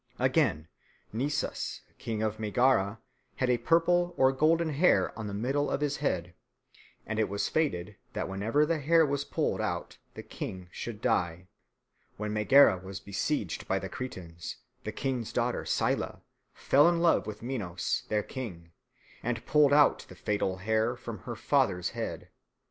[0.17, 0.67] Again,
[1.13, 2.99] Nisus King of Megara
[3.35, 6.33] had a purple or golden hair on the middle of his head,
[7.05, 11.49] and it was fated that whenever the hair was pulled out the king should die.
[12.17, 17.43] When Megara was besieged by the Cretans, the king's daughter Scylla fell in love with
[17.43, 18.71] Minos, their king,
[19.21, 22.29] and pulled out the fatal hair from her father's head.